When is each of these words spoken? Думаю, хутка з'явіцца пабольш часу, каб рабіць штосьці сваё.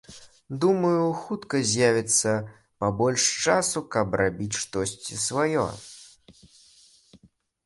Думаю, 0.63 1.01
хутка 1.25 1.59
з'явіцца 1.71 2.33
пабольш 2.85 3.27
часу, 3.43 3.85
каб 3.97 4.19
рабіць 4.23 4.57
штосьці 4.63 5.23
сваё. 5.27 5.69